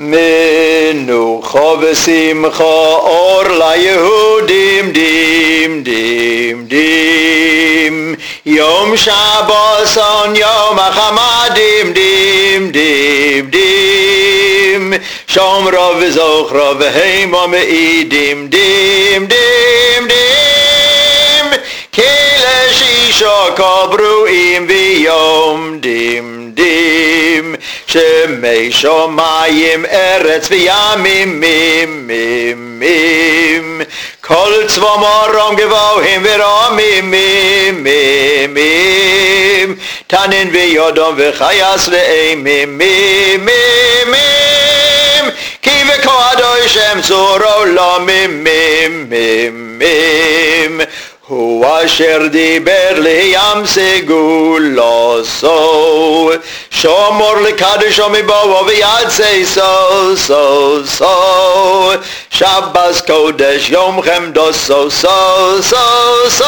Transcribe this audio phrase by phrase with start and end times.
[0.00, 8.14] מנוחה ושמחה אור ליהודים דים דים דים
[8.46, 14.92] יום שבוסון יום החמדים דים דים דים
[15.26, 21.60] שומרו וזוכרו והימו מעידים דים דים דים
[21.92, 22.02] כי
[22.38, 26.89] לשישו כל ברואים ויום דים דים
[27.91, 33.81] שמי שמיים ארץ וימים מים מים מים
[34.21, 39.75] כל צבא מרום גבוהים ורומים מים מים מים
[40.07, 49.79] תנין ויודום וחייס לאימים מים מים מים כי וקודוי שם צורו לא מים מים מים
[49.79, 50.81] מים
[51.27, 53.65] הוא אשר דיבר לים
[56.81, 61.91] שאומר לקדש ומבואו ויעצה סו סו סו
[62.29, 65.75] שבס קודש יומכם חמדו סו סו סו
[66.29, 66.45] סו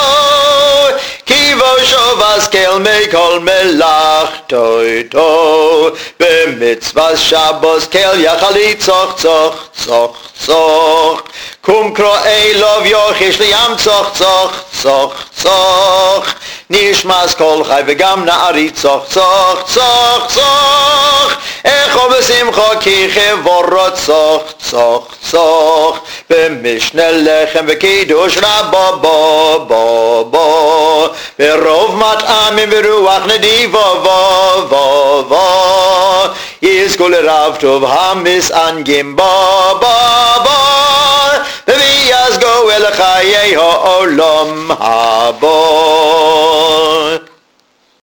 [1.25, 10.11] כיבו שובס כל מי כל מלאך טוי טוי במצווה שבוס כל יחלי צוח צוח צוח
[10.45, 11.22] צוח
[11.61, 16.33] קום קרוא אי לוב יוח יש לי ים צוח צוח צוח צוח
[16.73, 21.33] נשמס כל חי וגם נערי צוך צוך צוך צוך
[21.66, 31.07] איכו בשמחו כי חברו צוך צוך צוך במשנה לחם וקידוש רבו בו בו בו.
[31.39, 35.47] ברוב מטעמים ורוח נדיבו בו בו בו.
[36.61, 39.23] יזכו לרב טוב המסענגים בו
[39.79, 40.49] בו בו.
[41.67, 45.72] ויזגו אל חיי העולם הבא